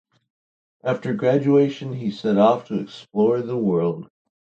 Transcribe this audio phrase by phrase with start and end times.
[0.83, 4.09] After graduation he set off to explore the world.